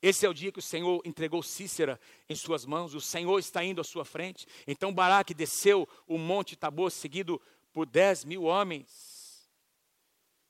[0.00, 3.62] esse é o dia que o Senhor entregou Cícera em suas mãos, o Senhor está
[3.62, 4.46] indo à sua frente.
[4.66, 7.40] Então Baraque desceu o monte Tabor, seguido
[7.72, 9.48] por dez mil homens.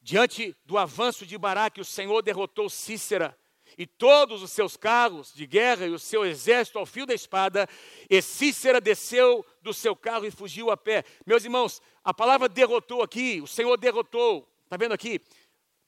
[0.01, 3.39] Diante do avanço de Baraque, o Senhor derrotou Cícera
[3.77, 7.69] e todos os seus carros de guerra e o seu exército ao fio da espada,
[8.09, 11.05] e Cícera desceu do seu carro e fugiu a pé.
[11.27, 15.21] Meus irmãos, a palavra derrotou aqui, o Senhor derrotou, está vendo aqui?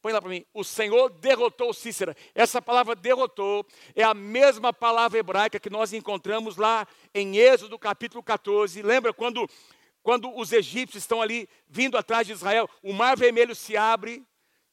[0.04, 0.44] Põe lá para mim.
[0.52, 2.14] O Senhor derrotou Cícera.
[2.34, 3.66] Essa palavra derrotou
[3.96, 8.82] é a mesma palavra hebraica que nós encontramos lá em Êxodo capítulo 14.
[8.82, 9.48] Lembra quando,
[10.02, 12.68] quando os egípcios estão ali vindo atrás de Israel?
[12.82, 14.22] O mar vermelho se abre,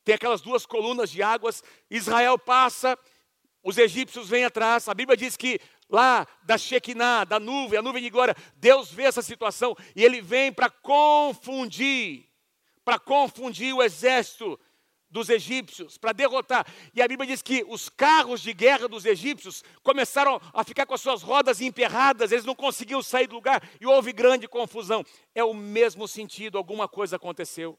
[0.03, 1.63] tem aquelas duas colunas de águas.
[1.89, 2.97] Israel passa,
[3.63, 4.87] os egípcios vêm atrás.
[4.87, 5.59] A Bíblia diz que
[5.89, 10.21] lá da Shekinah, da nuvem, a nuvem de glória, Deus vê essa situação e ele
[10.21, 12.25] vem para confundir,
[12.83, 14.59] para confundir o exército
[15.09, 16.65] dos egípcios, para derrotar.
[16.95, 20.93] E a Bíblia diz que os carros de guerra dos egípcios começaram a ficar com
[20.93, 25.03] as suas rodas emperradas, eles não conseguiam sair do lugar e houve grande confusão.
[25.35, 27.77] É o mesmo sentido, alguma coisa aconteceu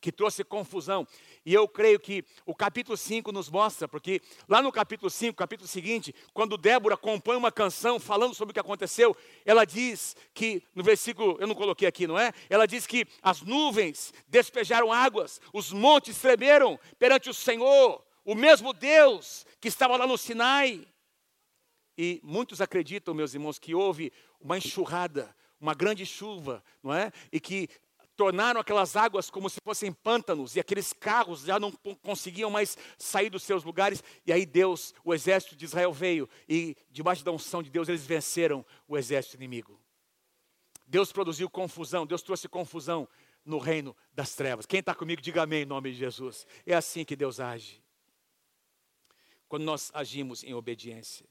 [0.00, 1.06] que trouxe confusão.
[1.44, 5.68] E eu creio que o capítulo 5 nos mostra, porque lá no capítulo 5, capítulo
[5.68, 10.82] seguinte, quando Débora compõe uma canção falando sobre o que aconteceu, ela diz que, no
[10.82, 12.32] versículo, eu não coloquei aqui, não é?
[12.48, 18.72] Ela diz que as nuvens despejaram águas, os montes tremeram perante o Senhor, o mesmo
[18.72, 20.86] Deus que estava lá no Sinai.
[21.96, 27.10] E muitos acreditam, meus irmãos, que houve uma enxurrada, uma grande chuva, não é?
[27.32, 27.68] E que
[28.18, 31.70] tornaram aquelas águas como se fossem pântanos, e aqueles carros já não
[32.02, 36.76] conseguiam mais sair dos seus lugares, e aí Deus, o exército de Israel veio, e
[36.90, 39.80] debaixo da unção de Deus eles venceram o exército inimigo.
[40.84, 43.08] Deus produziu confusão, Deus trouxe confusão
[43.44, 44.66] no reino das trevas.
[44.66, 46.44] Quem está comigo, diga amém em nome de Jesus.
[46.66, 47.80] É assim que Deus age.
[49.46, 51.24] Quando nós agimos em obediência.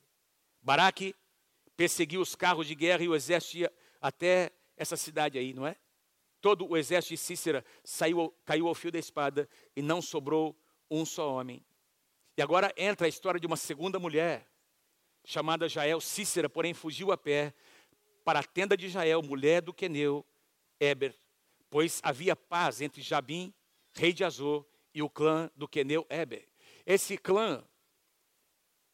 [0.61, 1.13] Baraque
[1.75, 5.75] perseguiu os carros de guerra e o exército ia até essa cidade aí, não é?
[6.41, 10.55] Todo o exército de Cícera saiu, caiu ao fio da espada e não sobrou
[10.89, 11.65] um só homem.
[12.37, 14.47] E agora entra a história de uma segunda mulher,
[15.25, 15.99] chamada Jael.
[15.99, 17.53] Cícera, porém, fugiu a pé
[18.23, 20.25] para a tenda de Jael, mulher do Queneu,
[20.79, 21.15] Eber,
[21.69, 23.53] pois havia paz entre Jabim,
[23.93, 26.47] rei de Azor, e o clã do Queneu Eber.
[26.85, 27.63] Esse clã,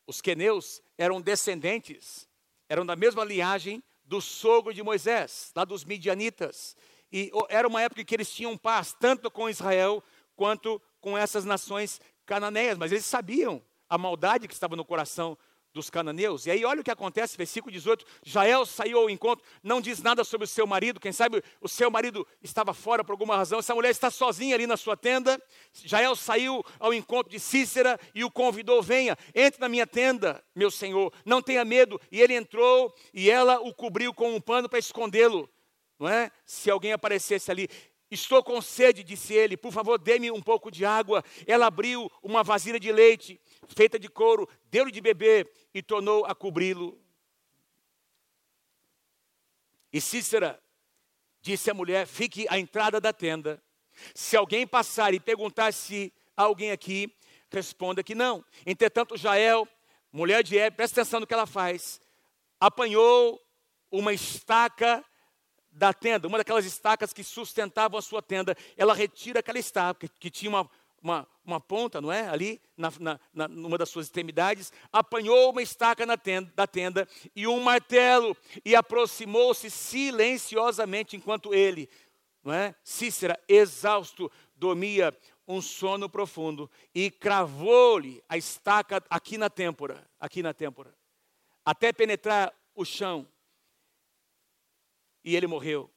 [0.05, 2.27] os queneus, eram descendentes,
[2.67, 6.75] eram da mesma linhagem do sogro de Moisés, lá dos midianitas.
[7.13, 10.03] E era uma época que eles tinham paz, tanto com Israel
[10.35, 15.37] quanto com essas nações cananeias, mas eles sabiam a maldade que estava no coração
[15.73, 16.45] dos cananeus.
[16.45, 20.23] E aí olha o que acontece, versículo 18, Jael saiu ao encontro, não diz nada
[20.23, 23.73] sobre o seu marido, quem sabe o seu marido estava fora por alguma razão, essa
[23.73, 25.41] mulher está sozinha ali na sua tenda,
[25.73, 30.69] Jael saiu ao encontro de Cícera e o convidou, venha, entre na minha tenda, meu
[30.69, 34.79] senhor, não tenha medo, e ele entrou e ela o cobriu com um pano para
[34.79, 35.49] escondê-lo,
[36.03, 36.29] não é?
[36.45, 37.69] Se alguém aparecesse ali,
[38.11, 41.23] estou com sede, disse ele, por favor, dê-me um pouco de água.
[41.47, 43.39] Ela abriu uma vasilha de leite,
[43.69, 46.99] feita de couro, deu-lhe de beber e tornou a cobri-lo.
[49.91, 50.61] E Cícera
[51.41, 53.63] disse à mulher: fique à entrada da tenda.
[54.13, 57.15] Se alguém passar e perguntar se há alguém aqui,
[57.49, 58.43] responda que não.
[58.65, 59.67] Entretanto, Jael,
[60.11, 62.01] mulher de Ebe, presta atenção no que ela faz,
[62.59, 63.39] apanhou
[63.91, 65.05] uma estaca
[65.73, 70.29] da tenda, uma daquelas estacas que sustentavam a sua tenda, ela retira aquela estaca que
[70.29, 70.69] tinha uma,
[71.01, 72.27] uma, uma ponta, não é?
[72.27, 77.07] Ali, na, na, na, numa das suas extremidades, apanhou uma estaca na tenda, da tenda
[77.35, 81.89] e um martelo e aproximou-se silenciosamente enquanto ele,
[82.43, 82.75] não é?
[82.83, 90.53] Cícera, exausto, dormia um sono profundo e cravou-lhe a estaca aqui na têmpora, aqui na
[90.53, 90.95] têmpora,
[91.65, 93.27] até penetrar o chão
[95.23, 95.89] e ele morreu.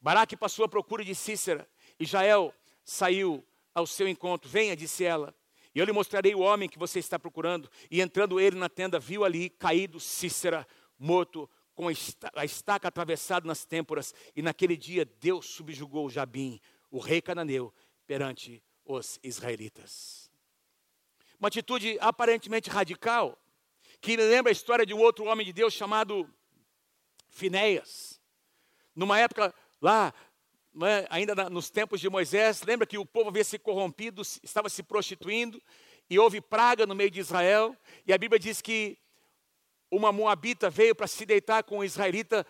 [0.00, 4.48] Baraque passou à procura de Cícera, e Jael saiu ao seu encontro.
[4.48, 5.34] Venha, disse ela,
[5.74, 7.70] e eu lhe mostrarei o homem que você está procurando.
[7.90, 10.66] E entrando ele na tenda, viu ali caído Cícera,
[10.98, 11.86] morto, com
[12.34, 14.12] a estaca atravessada nas têmporas.
[14.34, 16.60] E naquele dia Deus subjugou Jabim,
[16.90, 17.72] o rei cananeu,
[18.06, 20.30] perante os israelitas.
[21.38, 23.38] uma atitude aparentemente radical,
[24.00, 26.28] que lembra a história de um outro homem de Deus chamado
[27.28, 28.17] Finéias.
[28.98, 30.12] Numa época lá,
[30.74, 34.82] né, ainda nos tempos de Moisés, lembra que o povo havia se corrompido, estava se
[34.82, 35.62] prostituindo,
[36.10, 38.98] e houve praga no meio de Israel, e a Bíblia diz que
[39.88, 42.44] uma moabita veio para se deitar com um israelita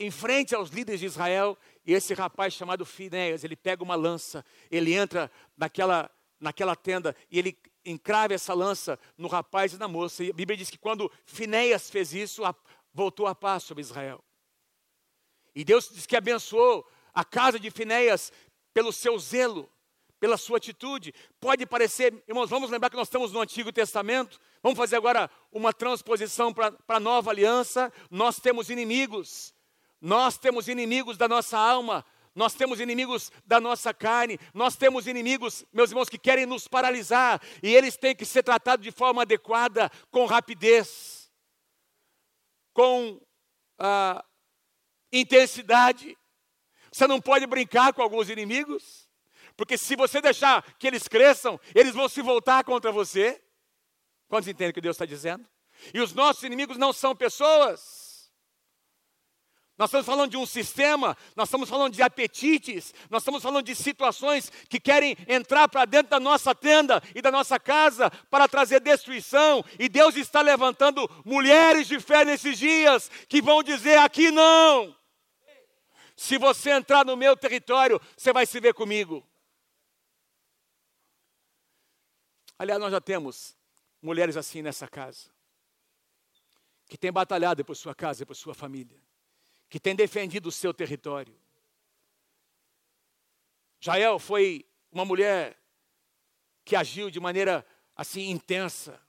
[0.00, 4.42] em frente aos líderes de Israel, e esse rapaz chamado Finéias, ele pega uma lança,
[4.70, 6.10] ele entra naquela,
[6.40, 10.24] naquela tenda e ele encrava essa lança no rapaz e na moça.
[10.24, 12.42] E a Bíblia diz que quando Finéias fez isso,
[12.94, 14.24] voltou a paz sobre Israel.
[15.54, 18.32] E Deus diz que abençoou a casa de Finéias
[18.72, 19.70] pelo seu zelo,
[20.18, 21.14] pela sua atitude.
[21.40, 24.40] Pode parecer, irmãos, vamos lembrar que nós estamos no Antigo Testamento.
[24.62, 27.92] Vamos fazer agora uma transposição para a nova aliança.
[28.10, 29.54] Nós temos inimigos.
[30.02, 35.64] Nós temos inimigos da nossa alma, nós temos inimigos da nossa carne, nós temos inimigos,
[35.72, 39.88] meus irmãos, que querem nos paralisar, e eles têm que ser tratados de forma adequada,
[40.10, 41.30] com rapidez,
[42.72, 43.20] com
[43.78, 44.24] ah,
[45.12, 46.16] intensidade.
[46.90, 49.08] Você não pode brincar com alguns inimigos,
[49.56, 53.42] porque se você deixar que eles cresçam, eles vão se voltar contra você.
[54.28, 55.46] Quantos entendem o que Deus está dizendo?
[55.92, 58.30] E os nossos inimigos não são pessoas.
[59.78, 63.74] Nós estamos falando de um sistema, nós estamos falando de apetites, nós estamos falando de
[63.74, 68.80] situações que querem entrar para dentro da nossa tenda e da nossa casa para trazer
[68.80, 69.64] destruição.
[69.78, 74.94] E Deus está levantando mulheres de fé nesses dias que vão dizer: aqui não.
[76.22, 79.26] Se você entrar no meu território, você vai se ver comigo.
[82.56, 83.56] Aliás, nós já temos
[84.00, 85.30] mulheres assim nessa casa,
[86.86, 89.02] que têm batalhado por sua casa e por sua família
[89.72, 91.34] que tem defendido o seu território.
[93.80, 95.58] Jael foi uma mulher
[96.62, 99.00] que agiu de maneira assim intensa.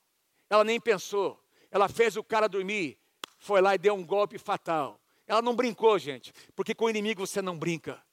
[0.50, 1.38] Ela nem pensou.
[1.70, 2.98] Ela fez o cara dormir,
[3.38, 5.03] foi lá e deu um golpe fatal.
[5.26, 8.04] Ela não brincou, gente, porque com o inimigo você não brinca.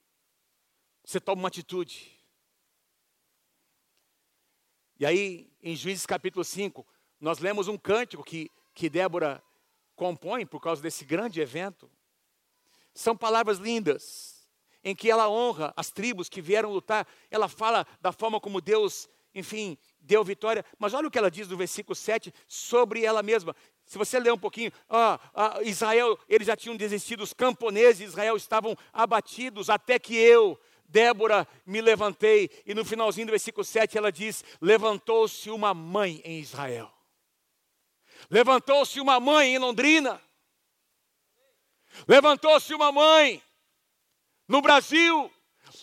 [1.04, 2.16] Você toma uma atitude.
[4.98, 6.86] E aí, em Juízes capítulo 5,
[7.20, 9.42] nós lemos um cântico que, que Débora
[9.96, 11.90] compõe por causa desse grande evento.
[12.94, 14.48] São palavras lindas,
[14.84, 17.06] em que ela honra as tribos que vieram lutar.
[17.30, 20.64] Ela fala da forma como Deus, enfim, deu vitória.
[20.78, 23.54] Mas olha o que ela diz no versículo 7 sobre ela mesma.
[23.90, 28.04] Se você ler um pouquinho, ah, ah, Israel, eles já tinham desistido, os camponeses de
[28.04, 32.48] Israel estavam abatidos, até que eu, Débora, me levantei.
[32.64, 36.88] E no finalzinho do versículo 7 ela diz: Levantou-se uma mãe em Israel.
[38.30, 40.22] Levantou-se uma mãe em Londrina.
[42.06, 43.42] Levantou-se uma mãe
[44.46, 45.28] no Brasil,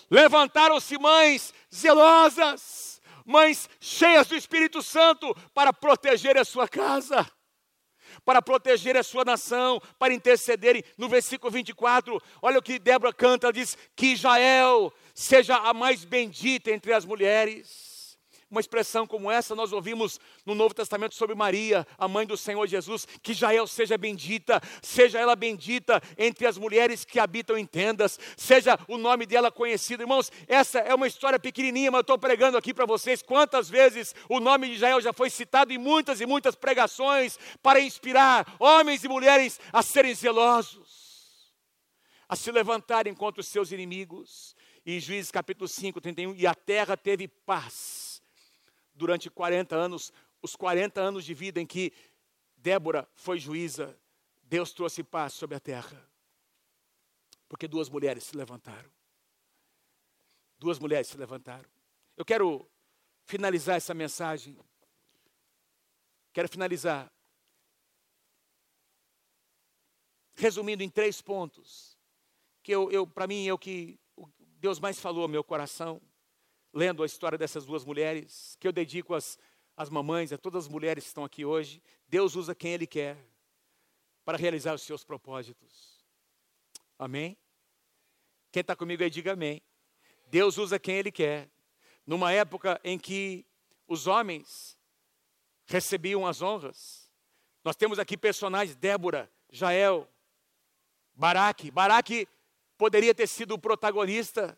[0.10, 7.30] levantaram-se mães zelosas, mães cheias do Espírito Santo para proteger a sua casa,
[8.28, 10.84] para proteger a sua nação, para intercederem.
[10.98, 16.70] No versículo 24, olha o que Débora canta: diz que Israel seja a mais bendita
[16.70, 17.87] entre as mulheres
[18.50, 22.66] uma expressão como essa nós ouvimos no Novo Testamento sobre Maria, a mãe do Senhor
[22.66, 28.18] Jesus, que Jael seja bendita, seja ela bendita entre as mulheres que habitam em tendas,
[28.38, 30.04] seja o nome dela conhecido.
[30.04, 34.16] Irmãos, essa é uma história pequenininha, mas eu estou pregando aqui para vocês quantas vezes
[34.30, 39.04] o nome de Jael já foi citado em muitas e muitas pregações para inspirar homens
[39.04, 41.54] e mulheres a serem zelosos,
[42.30, 44.56] a se levantarem contra os seus inimigos.
[44.86, 47.97] E Juízes capítulo 5, 31, e a terra teve paz
[48.98, 51.94] durante 40 anos, os 40 anos de vida em que
[52.58, 53.98] Débora foi juíza,
[54.44, 56.06] Deus trouxe paz sobre a terra.
[57.48, 58.92] Porque duas mulheres se levantaram.
[60.60, 61.70] Duas mulheres se levantaram.
[62.18, 62.68] Eu quero
[63.26, 64.58] finalizar essa mensagem.
[66.34, 67.12] Quero finalizar
[70.36, 71.98] resumindo em três pontos,
[72.62, 74.00] que eu, eu para mim é o que
[74.60, 76.00] Deus mais falou ao meu coração
[76.78, 79.40] lendo a história dessas duas mulheres, que eu dedico às,
[79.76, 81.82] às mamães, a todas as mulheres que estão aqui hoje.
[82.08, 83.18] Deus usa quem Ele quer
[84.24, 86.06] para realizar os seus propósitos.
[87.00, 87.36] Amém?
[88.52, 89.60] Quem está comigo aí, diga amém.
[90.28, 91.50] Deus usa quem Ele quer.
[92.06, 93.44] Numa época em que
[93.88, 94.78] os homens
[95.66, 97.12] recebiam as honras,
[97.64, 100.08] nós temos aqui personagens: Débora, Jael,
[101.16, 101.72] Baraque.
[101.72, 102.28] Baraque
[102.78, 104.56] poderia ter sido o protagonista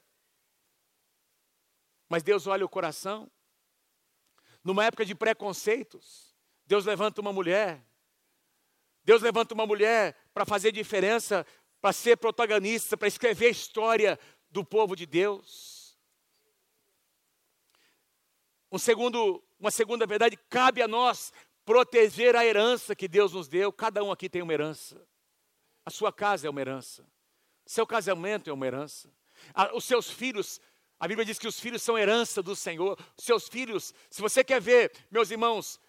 [2.10, 3.32] mas Deus olha o coração.
[4.64, 6.36] Numa época de preconceitos,
[6.66, 7.82] Deus levanta uma mulher.
[9.03, 11.45] Deus levanta uma mulher para fazer diferença,
[11.80, 15.97] para ser protagonista, para escrever a história do povo de Deus.
[18.72, 21.34] Um segundo uma segunda verdade, cabe a nós
[21.66, 23.74] proteger a herança que Deus nos deu.
[23.74, 25.05] Cada um aqui tem uma herança.
[25.86, 27.05] A sua casa é uma herança.
[27.66, 29.12] Seu casamento é uma herança.
[29.74, 30.62] Os seus filhos,
[31.00, 32.97] a Bíblia diz que os filhos são herança do Senhor.
[33.18, 35.80] Seus filhos, se você quer ver, meus irmãos,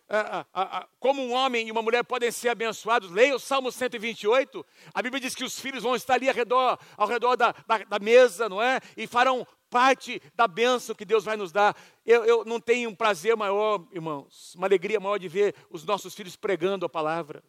[1.00, 4.64] como um homem e uma mulher podem ser abençoados, leia o Salmo 128.
[4.94, 7.78] A Bíblia diz que os filhos vão estar ali ao redor, ao redor da, da,
[7.78, 8.80] da mesa, não é?
[8.96, 11.76] E farão parte da bênção que Deus vai nos dar.
[12.06, 16.14] Eu, eu não tenho um prazer maior, irmãos, uma alegria maior de ver os nossos
[16.14, 17.42] filhos pregando a palavra.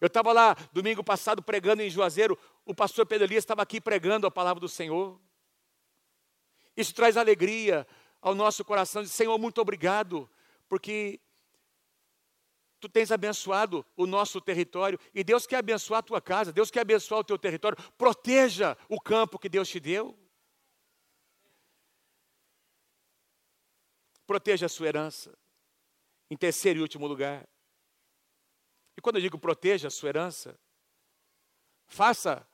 [0.00, 4.26] Eu estava lá domingo passado pregando em Juazeiro, o pastor Pedro Elias estava aqui pregando
[4.26, 5.20] a palavra do Senhor.
[6.78, 7.84] Isso traz alegria
[8.22, 10.30] ao nosso coração, de Senhor, muito obrigado,
[10.68, 11.20] porque
[12.78, 16.82] tu tens abençoado o nosso território e Deus quer abençoar a tua casa, Deus quer
[16.82, 17.76] abençoar o teu território.
[17.98, 20.16] Proteja o campo que Deus te deu.
[24.24, 25.36] Proteja a sua herança.
[26.30, 27.44] Em terceiro e último lugar.
[28.96, 30.56] E quando eu digo proteja a sua herança,
[31.88, 32.48] faça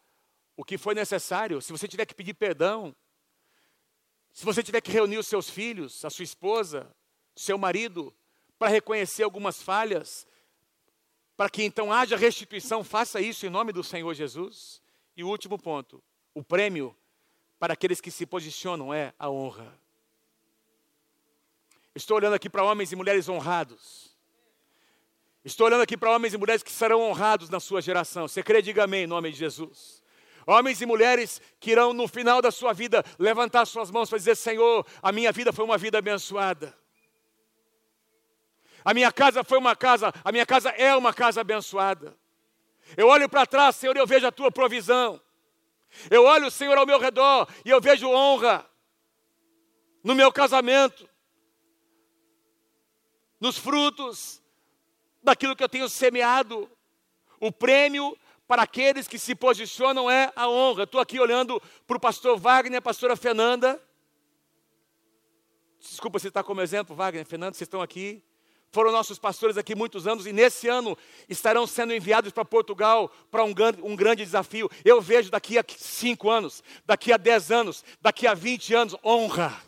[0.56, 1.60] o que foi necessário.
[1.60, 2.96] Se você tiver que pedir perdão,
[4.34, 6.92] se você tiver que reunir os seus filhos, a sua esposa,
[7.36, 8.12] seu marido,
[8.58, 10.26] para reconhecer algumas falhas,
[11.36, 14.82] para que então haja restituição, faça isso em nome do Senhor Jesus.
[15.16, 16.02] E o último ponto,
[16.34, 16.96] o prêmio
[17.60, 19.72] para aqueles que se posicionam é a honra.
[21.94, 24.16] Estou olhando aqui para homens e mulheres honrados.
[25.44, 28.26] Estou olhando aqui para homens e mulheres que serão honrados na sua geração.
[28.26, 30.03] Você crê, diga amém em nome de Jesus.
[30.46, 34.36] Homens e mulheres que irão no final da sua vida levantar suas mãos para dizer:
[34.36, 36.76] Senhor, a minha vida foi uma vida abençoada.
[38.84, 42.14] A minha casa foi uma casa, a minha casa é uma casa abençoada.
[42.96, 45.20] Eu olho para trás, Senhor, e eu vejo a tua provisão.
[46.10, 48.68] Eu olho, Senhor, ao meu redor e eu vejo honra
[50.02, 51.08] no meu casamento,
[53.40, 54.42] nos frutos
[55.22, 56.70] daquilo que eu tenho semeado.
[57.40, 58.16] O prêmio
[58.46, 60.84] para aqueles que se posicionam é a honra.
[60.84, 63.80] Estou aqui olhando para o pastor Wagner, a pastora Fernanda.
[65.80, 68.22] Desculpa citar como exemplo, Wagner, Fernanda, vocês estão aqui.
[68.70, 73.44] Foram nossos pastores aqui muitos anos e nesse ano estarão sendo enviados para Portugal para
[73.44, 74.68] um, um grande desafio.
[74.84, 79.62] Eu vejo daqui a cinco anos, daqui a dez anos, daqui a vinte anos, honra.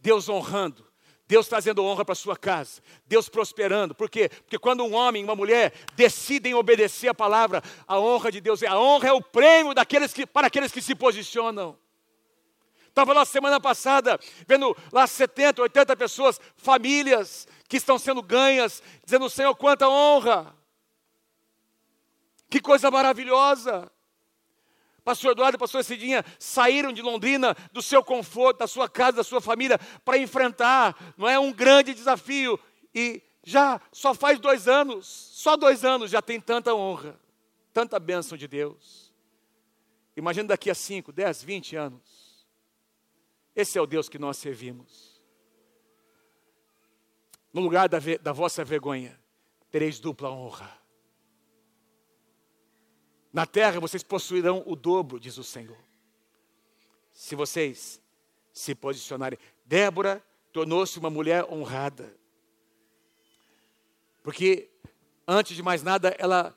[0.00, 0.86] Deus honrando
[1.28, 3.94] Deus trazendo honra para sua casa, Deus prosperando.
[3.94, 4.28] Por quê?
[4.28, 8.62] Porque quando um homem e uma mulher decidem obedecer a palavra, a honra de Deus,
[8.62, 11.76] a honra é o prêmio daqueles que, para aqueles que se posicionam.
[12.86, 19.28] Estava lá semana passada, vendo lá 70, 80 pessoas, famílias que estão sendo ganhas, dizendo,
[19.28, 20.54] Senhor, quanta honra.
[22.48, 23.90] Que coisa maravilhosa.
[25.06, 29.22] Pastor Eduardo e pastor Cidinha saíram de Londrina, do seu conforto, da sua casa, da
[29.22, 32.58] sua família, para enfrentar, não é um grande desafio.
[32.92, 37.16] E já só faz dois anos, só dois anos já tem tanta honra,
[37.72, 39.14] tanta bênção de Deus.
[40.16, 42.44] Imagina daqui a 5, 10, 20 anos.
[43.54, 45.22] Esse é o Deus que nós servimos.
[47.52, 49.16] No lugar da, da vossa vergonha,
[49.70, 50.76] tereis dupla honra.
[53.36, 55.76] Na terra vocês possuirão o dobro, diz o Senhor.
[57.12, 58.00] Se vocês
[58.50, 59.38] se posicionarem.
[59.66, 60.24] Débora
[60.54, 62.16] tornou-se uma mulher honrada.
[64.22, 64.70] Porque,
[65.28, 66.56] antes de mais nada, ela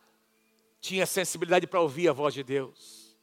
[0.80, 3.14] tinha sensibilidade para ouvir a voz de Deus.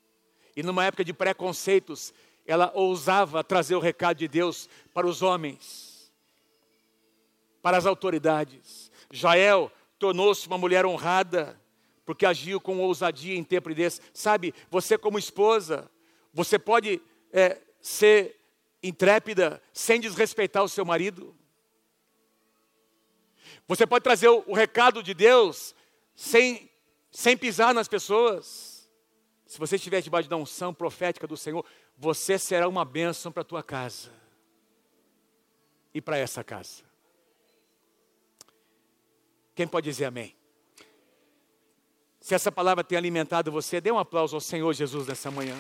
[0.55, 2.13] E numa época de preconceitos,
[2.47, 6.13] ela ousava trazer o recado de Deus para os homens,
[7.63, 8.93] para as autoridades.
[9.11, 11.59] Jael tornou-se uma mulher honrada
[12.07, 14.01] porque agiu com ousadia tempo desse.
[14.15, 15.91] Sabe, você como esposa,
[16.33, 17.03] você pode
[17.33, 18.41] é, ser
[18.83, 21.37] intrépida sem desrespeitar o seu marido.
[23.67, 25.75] Você pode trazer o, o recado de Deus
[26.15, 26.71] sem,
[27.11, 28.89] sem pisar nas pessoas.
[29.45, 31.65] Se você estiver debaixo da unção profética do Senhor,
[31.99, 34.13] você será uma bênção para a tua casa
[35.93, 36.85] e para essa casa.
[39.57, 40.37] Quem pode dizer amém?
[42.27, 45.55] Se essa palavra tem alimentado você, dê um aplauso ao Senhor Jesus nessa manhã.